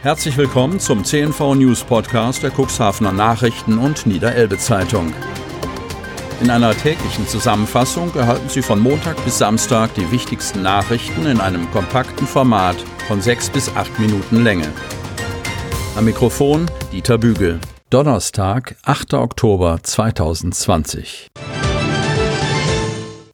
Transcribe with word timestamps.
Herzlich 0.00 0.36
willkommen 0.36 0.78
zum 0.78 1.04
CNV 1.04 1.56
News 1.56 1.82
Podcast 1.82 2.44
der 2.44 2.52
Cuxhavener 2.52 3.10
Nachrichten 3.10 3.78
und 3.78 4.06
Niederelbe 4.06 4.56
Zeitung. 4.56 5.12
In 6.40 6.50
einer 6.50 6.72
täglichen 6.72 7.26
Zusammenfassung 7.26 8.14
erhalten 8.14 8.48
Sie 8.48 8.62
von 8.62 8.78
Montag 8.78 9.16
bis 9.24 9.38
Samstag 9.38 9.92
die 9.94 10.08
wichtigsten 10.12 10.62
Nachrichten 10.62 11.26
in 11.26 11.40
einem 11.40 11.68
kompakten 11.72 12.28
Format 12.28 12.76
von 13.08 13.20
sechs 13.20 13.50
bis 13.50 13.74
acht 13.74 13.98
Minuten 13.98 14.44
Länge. 14.44 14.72
Am 15.96 16.04
Mikrofon 16.04 16.70
Dieter 16.92 17.18
Bügel. 17.18 17.58
Donnerstag, 17.90 18.76
8. 18.84 19.14
Oktober 19.14 19.80
2020. 19.82 21.28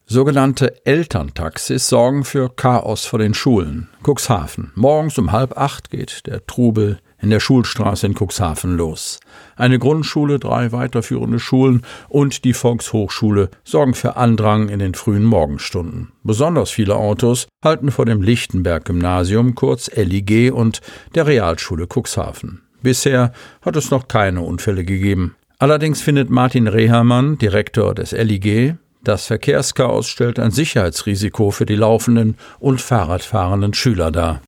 Sogenannte 0.06 0.84
Elterntaxis 0.84 1.88
sorgen 1.88 2.24
für 2.24 2.50
Chaos 2.50 3.06
vor 3.06 3.18
den 3.18 3.32
Schulen. 3.32 3.88
Cuxhaven. 4.06 4.70
Morgens 4.74 5.16
um 5.16 5.32
halb 5.32 5.56
acht 5.56 5.90
geht 5.90 6.26
der 6.26 6.46
Trubel 6.46 6.98
in 7.22 7.30
der 7.30 7.40
Schulstraße 7.40 8.06
in 8.06 8.14
Cuxhaven 8.14 8.76
los. 8.76 9.18
Eine 9.56 9.78
Grundschule, 9.78 10.38
drei 10.38 10.72
weiterführende 10.72 11.38
Schulen 11.38 11.86
und 12.10 12.44
die 12.44 12.52
Volkshochschule 12.52 13.48
sorgen 13.64 13.94
für 13.94 14.16
Andrang 14.16 14.68
in 14.68 14.78
den 14.78 14.92
frühen 14.92 15.24
Morgenstunden. 15.24 16.12
Besonders 16.22 16.70
viele 16.70 16.96
Autos 16.96 17.48
halten 17.64 17.90
vor 17.90 18.04
dem 18.04 18.20
Lichtenberg-Gymnasium, 18.20 19.54
kurz 19.54 19.90
LIG, 19.94 20.52
und 20.52 20.82
der 21.14 21.26
Realschule 21.26 21.86
Cuxhaven. 21.86 22.60
Bisher 22.82 23.32
hat 23.62 23.74
es 23.76 23.90
noch 23.90 24.06
keine 24.06 24.42
Unfälle 24.42 24.84
gegeben. 24.84 25.34
Allerdings 25.58 26.02
findet 26.02 26.28
Martin 26.28 26.66
Rehermann, 26.66 27.38
Direktor 27.38 27.94
des 27.94 28.12
LIG, 28.12 28.74
das 29.04 29.26
Verkehrschaos 29.26 30.08
stellt 30.08 30.38
ein 30.38 30.50
Sicherheitsrisiko 30.50 31.50
für 31.50 31.66
die 31.66 31.76
laufenden 31.76 32.36
und 32.58 32.80
Fahrradfahrenden 32.80 33.74
Schüler 33.74 34.10
dar. 34.10 34.40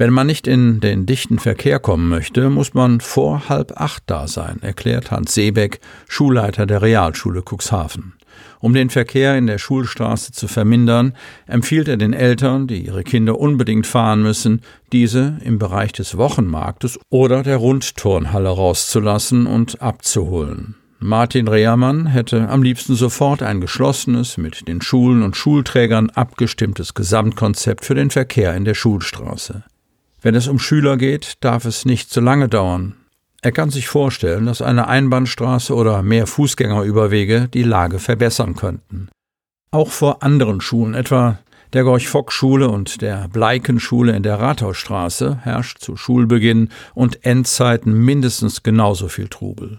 Wenn 0.00 0.12
man 0.12 0.28
nicht 0.28 0.46
in 0.46 0.78
den 0.78 1.06
dichten 1.06 1.40
Verkehr 1.40 1.80
kommen 1.80 2.08
möchte, 2.08 2.50
muss 2.50 2.72
man 2.72 3.00
vor 3.00 3.48
halb 3.48 3.80
acht 3.80 4.04
da 4.06 4.28
sein, 4.28 4.58
erklärt 4.62 5.10
Hans 5.10 5.34
Seebeck, 5.34 5.80
Schulleiter 6.08 6.66
der 6.66 6.82
Realschule 6.82 7.42
Cuxhaven. 7.42 8.14
Um 8.60 8.74
den 8.74 8.90
Verkehr 8.90 9.36
in 9.36 9.48
der 9.48 9.58
Schulstraße 9.58 10.30
zu 10.30 10.46
vermindern, 10.46 11.14
empfiehlt 11.46 11.88
er 11.88 11.96
den 11.96 12.12
Eltern, 12.12 12.68
die 12.68 12.86
ihre 12.86 13.02
Kinder 13.02 13.40
unbedingt 13.40 13.88
fahren 13.88 14.22
müssen, 14.22 14.62
diese 14.92 15.38
im 15.42 15.58
Bereich 15.58 15.92
des 15.92 16.16
Wochenmarktes 16.16 17.00
oder 17.10 17.42
der 17.42 17.56
Rundturnhalle 17.56 18.50
rauszulassen 18.50 19.46
und 19.46 19.82
abzuholen. 19.82 20.76
Martin 21.00 21.46
Rehermann 21.46 22.06
hätte 22.06 22.48
am 22.48 22.62
liebsten 22.62 22.96
sofort 22.96 23.40
ein 23.42 23.60
geschlossenes, 23.60 24.36
mit 24.36 24.66
den 24.66 24.82
Schulen 24.82 25.22
und 25.22 25.36
Schulträgern 25.36 26.10
abgestimmtes 26.10 26.92
Gesamtkonzept 26.94 27.84
für 27.84 27.94
den 27.94 28.10
Verkehr 28.10 28.56
in 28.56 28.64
der 28.64 28.74
Schulstraße. 28.74 29.62
Wenn 30.20 30.34
es 30.34 30.48
um 30.48 30.58
Schüler 30.58 30.96
geht, 30.96 31.34
darf 31.40 31.64
es 31.66 31.84
nicht 31.84 32.10
zu 32.10 32.20
lange 32.20 32.48
dauern. 32.48 32.96
Er 33.42 33.52
kann 33.52 33.70
sich 33.70 33.86
vorstellen, 33.86 34.46
dass 34.46 34.60
eine 34.60 34.88
Einbahnstraße 34.88 35.72
oder 35.72 36.02
mehr 36.02 36.26
Fußgängerüberwege 36.26 37.46
die 37.46 37.62
Lage 37.62 38.00
verbessern 38.00 38.56
könnten. 38.56 39.08
Auch 39.70 39.92
vor 39.92 40.24
anderen 40.24 40.60
Schulen, 40.60 40.94
etwa 40.94 41.38
der 41.74 41.84
Gorch-Fock-Schule 41.84 42.68
und 42.68 43.02
der 43.02 43.28
Bleiken-Schule 43.28 44.16
in 44.16 44.24
der 44.24 44.40
Rathausstraße, 44.40 45.38
herrscht 45.42 45.78
zu 45.78 45.96
Schulbeginn 45.96 46.70
und 46.94 47.24
Endzeiten 47.24 47.92
mindestens 47.92 48.64
genauso 48.64 49.06
viel 49.06 49.28
Trubel. 49.28 49.78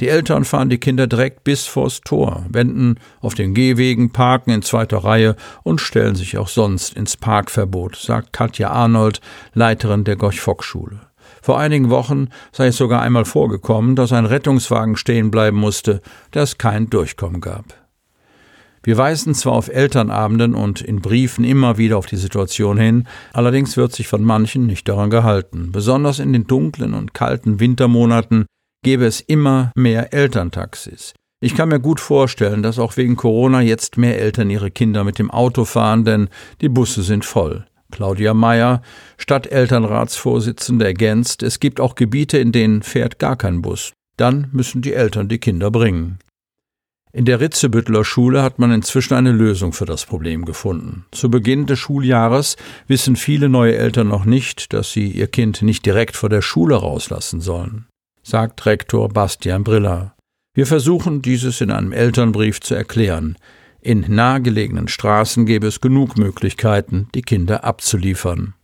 Die 0.00 0.08
Eltern 0.08 0.46
fahren 0.46 0.70
die 0.70 0.78
Kinder 0.78 1.06
direkt 1.06 1.44
bis 1.44 1.66
vors 1.66 2.00
Tor, 2.00 2.46
wenden 2.48 2.96
auf 3.20 3.34
den 3.34 3.52
Gehwegen, 3.52 4.12
parken 4.12 4.50
in 4.50 4.62
zweiter 4.62 4.98
Reihe 4.98 5.36
und 5.62 5.82
stellen 5.82 6.14
sich 6.14 6.38
auch 6.38 6.48
sonst 6.48 6.96
ins 6.96 7.18
Parkverbot, 7.18 7.96
sagt 7.96 8.32
Katja 8.32 8.70
Arnold, 8.70 9.20
Leiterin 9.52 10.04
der 10.04 10.16
Gorch-Fock-Schule. 10.16 11.00
Vor 11.42 11.58
einigen 11.58 11.90
Wochen 11.90 12.28
sei 12.50 12.68
es 12.68 12.78
sogar 12.78 13.02
einmal 13.02 13.26
vorgekommen, 13.26 13.94
dass 13.94 14.12
ein 14.12 14.24
Rettungswagen 14.24 14.96
stehen 14.96 15.30
bleiben 15.30 15.58
musste, 15.58 16.00
da 16.30 16.42
es 16.42 16.56
kein 16.56 16.88
Durchkommen 16.88 17.42
gab. 17.42 17.64
Wir 18.82 18.96
weisen 18.96 19.34
zwar 19.34 19.52
auf 19.52 19.68
Elternabenden 19.68 20.54
und 20.54 20.80
in 20.80 21.02
Briefen 21.02 21.44
immer 21.44 21.76
wieder 21.76 21.98
auf 21.98 22.06
die 22.06 22.16
Situation 22.16 22.78
hin, 22.78 23.06
allerdings 23.34 23.76
wird 23.76 23.92
sich 23.92 24.08
von 24.08 24.24
manchen 24.24 24.66
nicht 24.66 24.88
daran 24.88 25.10
gehalten. 25.10 25.70
Besonders 25.72 26.18
in 26.18 26.32
den 26.32 26.46
dunklen 26.46 26.94
und 26.94 27.12
kalten 27.12 27.60
Wintermonaten 27.60 28.46
gäbe 28.82 29.06
es 29.06 29.20
immer 29.20 29.72
mehr 29.74 30.12
Elterntaxis. 30.12 31.14
Ich 31.42 31.54
kann 31.54 31.70
mir 31.70 31.80
gut 31.80 32.00
vorstellen, 32.00 32.62
dass 32.62 32.78
auch 32.78 32.96
wegen 32.98 33.16
Corona 33.16 33.62
jetzt 33.62 33.96
mehr 33.96 34.20
Eltern 34.20 34.50
ihre 34.50 34.70
Kinder 34.70 35.04
mit 35.04 35.18
dem 35.18 35.30
Auto 35.30 35.64
fahren, 35.64 36.04
denn 36.04 36.28
die 36.60 36.68
Busse 36.68 37.02
sind 37.02 37.24
voll. 37.24 37.64
Claudia 37.90 38.34
Meyer, 38.34 38.82
Stadtelternratsvorsitzende, 39.16 40.84
ergänzt, 40.84 41.42
es 41.42 41.58
gibt 41.58 41.80
auch 41.80 41.94
Gebiete, 41.94 42.38
in 42.38 42.52
denen 42.52 42.82
fährt 42.82 43.18
gar 43.18 43.36
kein 43.36 43.62
Bus. 43.62 43.92
Dann 44.16 44.48
müssen 44.52 44.82
die 44.82 44.92
Eltern 44.92 45.28
die 45.28 45.38
Kinder 45.38 45.70
bringen. 45.70 46.18
In 47.12 47.24
der 47.24 47.40
Ritzebüttler 47.40 48.04
Schule 48.04 48.42
hat 48.42 48.60
man 48.60 48.70
inzwischen 48.70 49.14
eine 49.14 49.32
Lösung 49.32 49.72
für 49.72 49.86
das 49.86 50.04
Problem 50.04 50.44
gefunden. 50.44 51.06
Zu 51.10 51.28
Beginn 51.30 51.66
des 51.66 51.78
Schuljahres 51.78 52.56
wissen 52.86 53.16
viele 53.16 53.48
neue 53.48 53.76
Eltern 53.76 54.08
noch 54.08 54.26
nicht, 54.26 54.72
dass 54.72 54.92
sie 54.92 55.08
ihr 55.08 55.26
Kind 55.26 55.62
nicht 55.62 55.84
direkt 55.84 56.16
vor 56.16 56.28
der 56.28 56.42
Schule 56.42 56.76
rauslassen 56.76 57.40
sollen 57.40 57.86
sagt 58.30 58.64
Rektor 58.64 59.08
Bastian 59.08 59.64
Briller. 59.64 60.14
Wir 60.54 60.66
versuchen 60.66 61.20
dieses 61.20 61.60
in 61.60 61.72
einem 61.72 61.90
Elternbrief 61.90 62.60
zu 62.60 62.76
erklären. 62.76 63.36
In 63.80 64.04
nahegelegenen 64.06 64.86
Straßen 64.86 65.46
gäbe 65.46 65.66
es 65.66 65.80
genug 65.80 66.16
Möglichkeiten, 66.16 67.08
die 67.14 67.22
Kinder 67.22 67.64
abzuliefern. 67.64 68.54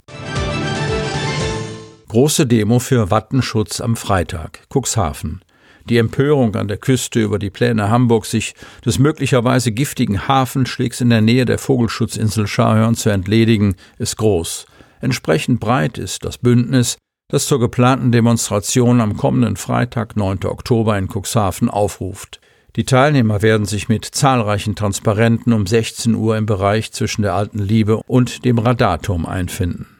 Große 2.09 2.47
Demo 2.47 2.79
für 2.79 3.11
Wattenschutz 3.11 3.81
am 3.81 3.97
Freitag, 3.97 4.61
Cuxhaven. 4.73 5.43
Die 5.89 5.99
Empörung 5.99 6.55
an 6.55 6.69
der 6.69 6.79
Küste 6.79 7.21
über 7.21 7.41
die 7.41 7.51
Pläne 7.51 7.91
Hamburg, 7.91 8.27
sich 8.27 8.55
des 8.85 9.01
möglicherweise 9.01 9.73
giftigen 9.73 10.29
Hafenschlägs 10.29 11.01
in 11.01 11.11
der 11.11 11.21
Nähe 11.23 11.45
der 11.45 11.59
Vogelschutzinsel 11.59 12.47
Scharhorn 12.47 12.95
zu 12.95 13.11
entledigen, 13.11 13.75
ist 13.99 14.17
groß. 14.17 14.67
Entsprechend 15.01 15.59
breit 15.59 15.99
ist 15.99 16.25
das 16.25 16.39
Bündnis, 16.39 16.99
das 17.29 17.47
zur 17.47 17.59
geplanten 17.59 18.13
Demonstration 18.13 19.01
am 19.01 19.17
kommenden 19.17 19.57
Freitag, 19.57 20.17
9. 20.17 20.45
Oktober 20.45 20.97
in 20.97 21.09
Cuxhaven 21.09 21.69
aufruft. 21.69 22.41
Die 22.77 22.85
Teilnehmer 22.85 23.43
werden 23.43 23.67
sich 23.67 23.89
mit 23.89 24.05
zahlreichen 24.05 24.77
Transparenten 24.77 25.53
um 25.53 25.67
16 25.67 26.15
Uhr 26.15 26.37
im 26.37 26.47
Bereich 26.47 26.93
zwischen 26.93 27.23
der 27.23 27.35
Alten 27.35 27.59
Liebe 27.59 28.01
und 28.07 28.45
dem 28.45 28.59
Radarturm 28.59 29.27
einfinden. 29.27 29.96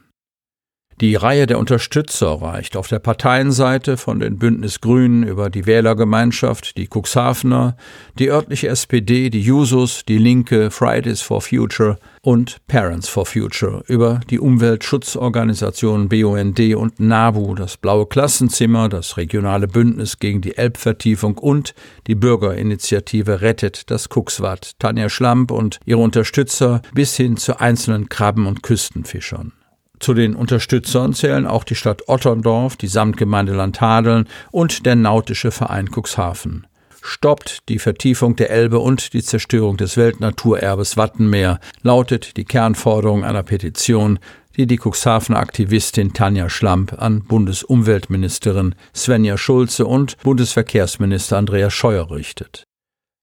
Die 0.99 1.13
Reihe 1.13 1.45
der 1.45 1.59
Unterstützer 1.59 2.41
reicht. 2.41 2.75
Auf 2.75 2.87
der 2.87 2.97
Parteienseite 2.97 3.97
von 3.97 4.19
den 4.19 4.39
Bündnis 4.39 4.81
Grünen 4.81 5.21
über 5.21 5.51
die 5.51 5.67
Wählergemeinschaft, 5.67 6.75
die 6.75 6.89
Cuxhavener, 6.91 7.77
die 8.17 8.31
örtliche 8.31 8.69
SPD, 8.69 9.29
die 9.29 9.43
Jusos, 9.43 10.05
die 10.07 10.17
Linke, 10.17 10.71
Fridays 10.71 11.21
for 11.21 11.41
Future 11.41 11.99
und 12.23 12.65
Parents 12.65 13.07
for 13.07 13.27
Future. 13.27 13.83
Über 13.85 14.21
die 14.31 14.39
Umweltschutzorganisationen 14.39 16.09
BUND 16.09 16.59
und 16.75 16.99
NABU, 16.99 17.53
das 17.53 17.77
Blaue 17.77 18.07
Klassenzimmer, 18.07 18.89
das 18.89 19.17
regionale 19.17 19.67
Bündnis 19.67 20.17
gegen 20.17 20.41
die 20.41 20.57
Elbvertiefung 20.57 21.37
und 21.37 21.75
die 22.07 22.15
Bürgerinitiative 22.15 23.41
Rettet 23.41 23.91
das 23.91 24.09
Cuxwad, 24.09 24.79
Tanja 24.79 25.09
Schlamp 25.09 25.51
und 25.51 25.79
ihre 25.85 25.99
Unterstützer 26.01 26.81
bis 26.95 27.15
hin 27.15 27.37
zu 27.37 27.59
einzelnen 27.59 28.09
Krabben- 28.09 28.47
und 28.47 28.63
Küstenfischern. 28.63 29.53
Zu 29.99 30.13
den 30.13 30.35
Unterstützern 30.35 31.13
zählen 31.13 31.47
auch 31.47 31.63
die 31.63 31.75
Stadt 31.75 32.07
Otterndorf, 32.07 32.75
die 32.75 32.87
Samtgemeinde 32.87 33.53
Landhadeln 33.53 34.27
und 34.51 34.85
der 34.85 34.95
Nautische 34.95 35.51
Verein 35.51 35.89
Cuxhaven. 35.89 36.67
Stoppt 37.01 37.69
die 37.69 37.79
Vertiefung 37.79 38.35
der 38.35 38.49
Elbe 38.49 38.79
und 38.79 39.13
die 39.13 39.23
Zerstörung 39.23 39.77
des 39.77 39.95
Weltnaturerbes 39.97 40.97
Wattenmeer, 40.97 41.59
lautet 41.81 42.35
die 42.37 42.43
Kernforderung 42.43 43.23
einer 43.23 43.43
Petition, 43.43 44.19
die 44.57 44.67
die 44.67 44.77
Cuxhavener 44.77 45.39
Aktivistin 45.39 46.13
Tanja 46.13 46.49
Schlamp 46.49 47.01
an 47.01 47.23
Bundesumweltministerin 47.23 48.75
Svenja 48.93 49.37
Schulze 49.37 49.85
und 49.85 50.17
Bundesverkehrsminister 50.23 51.37
Andreas 51.37 51.73
Scheuer 51.73 52.11
richtet. 52.11 52.66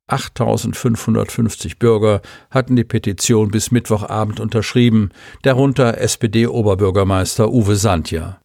8550 0.07 1.79
Bürger 1.79 2.21
hatten 2.51 2.77
die 2.77 2.85
Petition 2.85 3.51
bis 3.51 3.71
Mittwochabend 3.71 4.39
unterschrieben, 4.41 5.11
darunter 5.43 5.99
SPD-Oberbürgermeister 5.99 7.51
Uwe 7.51 7.77
Sandja. 7.77 8.41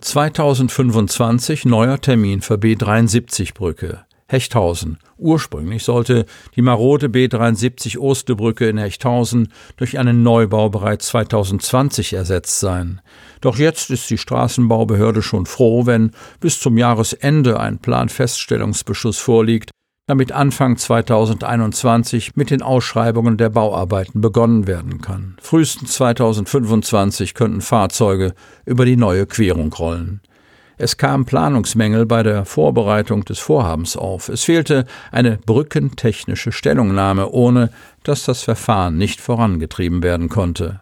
2025 0.00 1.64
neuer 1.64 2.00
Termin 2.00 2.40
für 2.40 2.54
B73-Brücke. 2.54 4.07
Hechthausen. 4.28 4.98
Ursprünglich 5.16 5.84
sollte 5.84 6.26
die 6.54 6.62
marode 6.62 7.06
B73 7.06 7.98
Ostebrücke 7.98 8.68
in 8.68 8.76
Hechthausen 8.76 9.48
durch 9.76 9.98
einen 9.98 10.22
Neubau 10.22 10.68
bereits 10.68 11.06
2020 11.08 12.12
ersetzt 12.12 12.60
sein. 12.60 13.00
Doch 13.40 13.56
jetzt 13.56 13.90
ist 13.90 14.10
die 14.10 14.18
Straßenbaubehörde 14.18 15.22
schon 15.22 15.46
froh, 15.46 15.86
wenn 15.86 16.12
bis 16.40 16.60
zum 16.60 16.76
Jahresende 16.76 17.58
ein 17.58 17.78
Planfeststellungsbeschluss 17.78 19.18
vorliegt, 19.18 19.70
damit 20.06 20.32
Anfang 20.32 20.76
2021 20.76 22.34
mit 22.34 22.50
den 22.50 22.62
Ausschreibungen 22.62 23.36
der 23.36 23.50
Bauarbeiten 23.50 24.20
begonnen 24.20 24.66
werden 24.66 25.00
kann. 25.00 25.36
Frühestens 25.40 25.92
2025 25.92 27.34
könnten 27.34 27.60
Fahrzeuge 27.60 28.34
über 28.64 28.84
die 28.84 28.96
neue 28.96 29.26
Querung 29.26 29.72
rollen. 29.72 30.20
Es 30.78 30.96
kam 30.96 31.24
Planungsmängel 31.24 32.06
bei 32.06 32.22
der 32.22 32.44
Vorbereitung 32.44 33.24
des 33.24 33.40
Vorhabens 33.40 33.96
auf. 33.96 34.28
Es 34.28 34.44
fehlte 34.44 34.86
eine 35.10 35.38
brückentechnische 35.44 36.52
Stellungnahme, 36.52 37.30
ohne 37.30 37.70
dass 38.04 38.24
das 38.24 38.44
Verfahren 38.44 38.96
nicht 38.96 39.20
vorangetrieben 39.20 40.04
werden 40.04 40.28
konnte. 40.28 40.80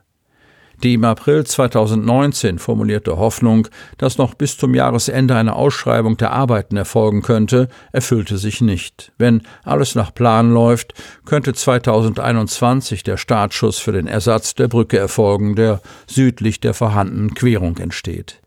Die 0.83 0.93
im 0.93 1.05
April 1.05 1.45
2019 1.45 2.59
formulierte 2.59 3.17
Hoffnung, 3.17 3.69
dass 3.97 4.19
noch 4.19 4.35
bis 4.35 4.59
zum 4.59 4.75
Jahresende 4.75 5.35
eine 5.35 5.57
Ausschreibung 5.57 6.19
der 6.19 6.33
Arbeiten 6.33 6.77
erfolgen 6.77 7.23
könnte, 7.23 7.69
erfüllte 7.93 8.37
sich 8.37 8.61
nicht. 8.61 9.13
Wenn 9.17 9.41
alles 9.65 9.95
nach 9.95 10.13
Plan 10.13 10.53
läuft, 10.53 10.93
könnte 11.25 11.55
2021 11.55 13.03
der 13.03 13.17
Startschuss 13.17 13.79
für 13.79 13.93
den 13.93 14.07
Ersatz 14.07 14.55
der 14.55 14.69
Brücke 14.69 14.99
erfolgen, 14.99 15.57
der 15.57 15.81
südlich 16.07 16.61
der 16.61 16.75
vorhandenen 16.75 17.35
Querung 17.35 17.79
entsteht. 17.79 18.43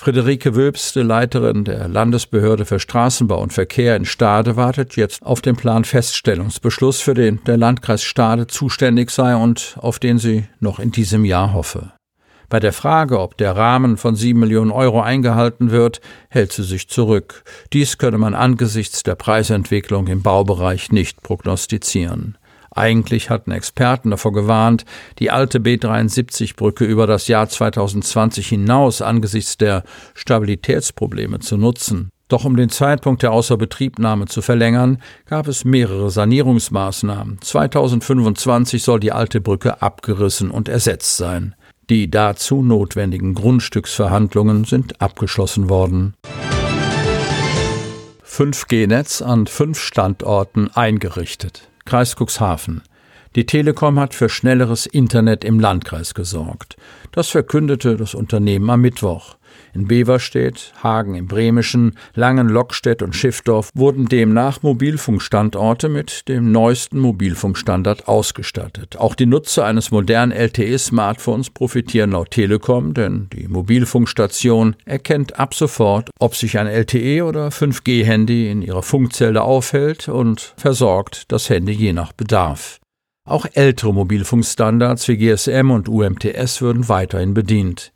Friederike 0.00 0.54
Wülpste, 0.54 1.02
Leiterin 1.02 1.64
der 1.64 1.88
Landesbehörde 1.88 2.64
für 2.64 2.78
Straßenbau 2.78 3.42
und 3.42 3.52
Verkehr 3.52 3.96
in 3.96 4.04
Stade, 4.04 4.54
wartet 4.54 4.94
jetzt 4.94 5.24
auf 5.24 5.40
den 5.40 5.56
Planfeststellungsbeschluss, 5.56 7.00
für 7.00 7.14
den 7.14 7.42
der 7.46 7.56
Landkreis 7.56 8.04
Stade 8.04 8.46
zuständig 8.46 9.10
sei 9.10 9.34
und 9.34 9.76
auf 9.80 9.98
den 9.98 10.18
sie 10.18 10.46
noch 10.60 10.78
in 10.78 10.92
diesem 10.92 11.24
Jahr 11.24 11.52
hoffe. 11.52 11.90
Bei 12.48 12.60
der 12.60 12.72
Frage, 12.72 13.18
ob 13.18 13.36
der 13.38 13.56
Rahmen 13.56 13.96
von 13.96 14.14
sieben 14.14 14.38
Millionen 14.38 14.70
Euro 14.70 15.00
eingehalten 15.00 15.72
wird, 15.72 16.00
hält 16.30 16.52
sie 16.52 16.62
sich 16.62 16.88
zurück. 16.88 17.42
Dies 17.72 17.98
könne 17.98 18.18
man 18.18 18.36
angesichts 18.36 19.02
der 19.02 19.16
Preisentwicklung 19.16 20.06
im 20.06 20.22
Baubereich 20.22 20.92
nicht 20.92 21.24
prognostizieren. 21.24 22.38
Eigentlich 22.78 23.28
hatten 23.28 23.50
Experten 23.50 24.10
davor 24.10 24.32
gewarnt, 24.32 24.84
die 25.18 25.32
alte 25.32 25.58
B73-Brücke 25.58 26.84
über 26.84 27.08
das 27.08 27.26
Jahr 27.26 27.48
2020 27.48 28.46
hinaus 28.46 29.02
angesichts 29.02 29.56
der 29.56 29.82
Stabilitätsprobleme 30.14 31.40
zu 31.40 31.56
nutzen. 31.56 32.10
Doch 32.28 32.44
um 32.44 32.56
den 32.56 32.68
Zeitpunkt 32.68 33.24
der 33.24 33.32
Außerbetriebnahme 33.32 34.26
zu 34.26 34.42
verlängern, 34.42 35.02
gab 35.26 35.48
es 35.48 35.64
mehrere 35.64 36.10
Sanierungsmaßnahmen. 36.10 37.40
2025 37.40 38.80
soll 38.80 39.00
die 39.00 39.10
alte 39.10 39.40
Brücke 39.40 39.82
abgerissen 39.82 40.52
und 40.52 40.68
ersetzt 40.68 41.16
sein. 41.16 41.56
Die 41.90 42.08
dazu 42.08 42.62
notwendigen 42.62 43.34
Grundstücksverhandlungen 43.34 44.66
sind 44.66 45.00
abgeschlossen 45.00 45.68
worden. 45.68 46.14
5G-Netz 48.24 49.20
an 49.20 49.48
fünf 49.48 49.80
Standorten 49.80 50.70
eingerichtet. 50.72 51.68
Kreis 51.88 52.16
Cuxhaven. 52.16 52.82
Die 53.34 53.46
Telekom 53.46 53.98
hat 53.98 54.14
für 54.14 54.28
schnelleres 54.28 54.84
Internet 54.84 55.42
im 55.42 55.58
Landkreis 55.58 56.12
gesorgt. 56.12 56.76
Das 57.12 57.30
verkündete 57.30 57.96
das 57.96 58.14
Unternehmen 58.14 58.68
am 58.68 58.82
Mittwoch. 58.82 59.38
In 59.74 59.86
Beverstedt, 59.86 60.72
Hagen 60.82 61.14
im 61.14 61.26
Bremischen, 61.26 61.96
Langen, 62.14 62.48
Lockstedt 62.48 63.02
und 63.02 63.14
Schiffdorf 63.14 63.70
wurden 63.74 64.06
demnach 64.06 64.62
Mobilfunkstandorte 64.62 65.88
mit 65.88 66.28
dem 66.28 66.52
neuesten 66.52 66.98
Mobilfunkstandard 66.98 68.08
ausgestattet. 68.08 68.96
Auch 68.96 69.14
die 69.14 69.26
Nutzer 69.26 69.64
eines 69.64 69.90
modernen 69.90 70.32
LTE-Smartphones 70.32 71.50
profitieren 71.50 72.12
laut 72.12 72.30
Telekom, 72.30 72.94
denn 72.94 73.28
die 73.32 73.48
Mobilfunkstation 73.48 74.76
erkennt 74.84 75.38
ab 75.38 75.54
sofort, 75.54 76.10
ob 76.18 76.34
sich 76.34 76.58
ein 76.58 76.66
LTE- 76.66 77.22
oder 77.22 77.48
5G-Handy 77.48 78.50
in 78.50 78.62
ihrer 78.62 78.82
Funkzelle 78.82 79.42
aufhält 79.42 80.08
und 80.08 80.54
versorgt 80.56 81.30
das 81.32 81.50
Handy 81.50 81.72
je 81.72 81.92
nach 81.92 82.12
Bedarf. 82.12 82.80
Auch 83.28 83.46
ältere 83.52 83.92
Mobilfunkstandards 83.92 85.06
wie 85.08 85.18
GSM 85.18 85.70
und 85.70 85.88
UMTS 85.88 86.62
würden 86.62 86.88
weiterhin 86.88 87.34
bedient. 87.34 87.92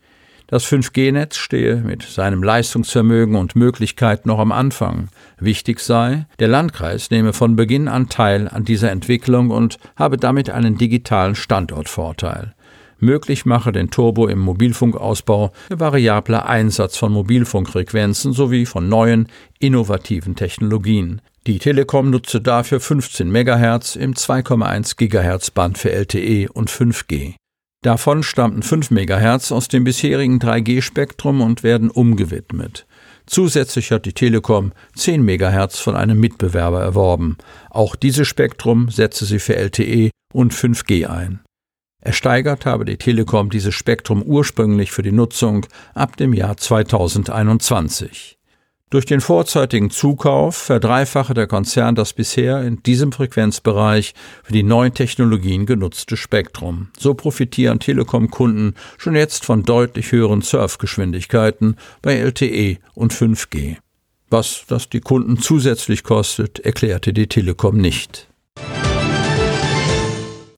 Das 0.46 0.66
5G-Netz 0.66 1.36
stehe 1.36 1.76
mit 1.76 2.02
seinem 2.02 2.42
Leistungsvermögen 2.42 3.36
und 3.36 3.56
Möglichkeiten 3.56 4.28
noch 4.28 4.38
am 4.38 4.52
Anfang. 4.52 5.08
Wichtig 5.38 5.80
sei, 5.80 6.26
der 6.38 6.48
Landkreis 6.48 7.10
nehme 7.10 7.32
von 7.32 7.56
Beginn 7.56 7.88
an 7.88 8.08
teil 8.08 8.48
an 8.48 8.64
dieser 8.64 8.90
Entwicklung 8.90 9.50
und 9.50 9.78
habe 9.96 10.18
damit 10.18 10.50
einen 10.50 10.76
digitalen 10.76 11.34
Standortvorteil. 11.34 12.54
Möglich 12.98 13.46
mache 13.46 13.72
den 13.72 13.90
Turbo 13.90 14.28
im 14.28 14.38
Mobilfunkausbau 14.38 15.50
der 15.70 15.80
variable 15.80 16.46
Einsatz 16.46 16.96
von 16.96 17.12
Mobilfunkfrequenzen 17.12 18.32
sowie 18.32 18.64
von 18.64 18.88
neuen, 18.88 19.26
innovativen 19.58 20.36
Technologien. 20.36 21.20
Die 21.48 21.58
Telekom 21.58 22.10
nutze 22.10 22.40
dafür 22.40 22.78
15 22.78 23.28
MHz 23.28 23.96
im 23.96 24.14
2,1 24.14 24.96
GHz 24.96 25.50
Band 25.50 25.78
für 25.78 25.90
LTE 25.90 26.48
und 26.52 26.70
5G. 26.70 27.34
Davon 27.82 28.22
stammten 28.22 28.62
5 28.62 28.92
MHz 28.92 29.50
aus 29.50 29.66
dem 29.66 29.82
bisherigen 29.82 30.38
3G-Spektrum 30.38 31.40
und 31.40 31.64
werden 31.64 31.90
umgewidmet. 31.90 32.86
Zusätzlich 33.26 33.90
hat 33.90 34.06
die 34.06 34.12
Telekom 34.12 34.72
10 34.94 35.24
MHz 35.24 35.80
von 35.80 35.96
einem 35.96 36.18
Mitbewerber 36.20 36.80
erworben. 36.80 37.36
Auch 37.70 37.96
dieses 37.96 38.28
Spektrum 38.28 38.88
setze 38.88 39.24
sie 39.24 39.40
für 39.40 39.56
LTE 39.56 40.10
und 40.32 40.54
5G 40.54 41.06
ein. 41.06 41.40
Ersteigert 42.00 42.66
habe 42.66 42.84
die 42.84 42.98
Telekom 42.98 43.50
dieses 43.50 43.74
Spektrum 43.74 44.22
ursprünglich 44.22 44.92
für 44.92 45.02
die 45.02 45.12
Nutzung 45.12 45.66
ab 45.94 46.16
dem 46.16 46.32
Jahr 46.32 46.56
2021. 46.56 48.38
Durch 48.92 49.06
den 49.06 49.22
vorzeitigen 49.22 49.88
Zukauf 49.88 50.54
verdreifache 50.54 51.32
der 51.32 51.46
Konzern 51.46 51.94
das 51.94 52.12
bisher 52.12 52.62
in 52.62 52.82
diesem 52.82 53.10
Frequenzbereich 53.10 54.12
für 54.42 54.52
die 54.52 54.62
neuen 54.62 54.92
Technologien 54.92 55.64
genutzte 55.64 56.18
Spektrum. 56.18 56.88
So 56.98 57.14
profitieren 57.14 57.80
Telekom-Kunden 57.80 58.74
schon 58.98 59.16
jetzt 59.16 59.46
von 59.46 59.62
deutlich 59.62 60.12
höheren 60.12 60.42
Surfgeschwindigkeiten 60.42 61.76
bei 62.02 62.16
LTE 62.16 62.76
und 62.92 63.14
5G. 63.14 63.76
Was 64.28 64.64
das 64.68 64.90
die 64.90 65.00
Kunden 65.00 65.38
zusätzlich 65.38 66.04
kostet, 66.04 66.58
erklärte 66.58 67.14
die 67.14 67.28
Telekom 67.28 67.78
nicht. 67.78 68.28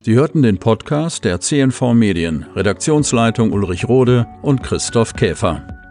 Sie 0.01 0.15
hörten 0.15 0.43
den 0.43 0.59
Podcast 0.59 1.25
der 1.25 1.41
CNV 1.41 1.95
Medien, 1.95 2.47
Redaktionsleitung 2.57 3.53
Ulrich 3.53 3.89
Rode 3.89 4.27
und 4.43 4.65
Christoph 4.65 5.15
Käfer. 5.15 5.74